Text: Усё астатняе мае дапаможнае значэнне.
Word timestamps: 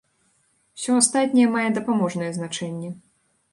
Усё 0.79 0.95
астатняе 1.01 1.45
мае 1.57 1.67
дапаможнае 1.77 2.31
значэнне. 2.41 2.93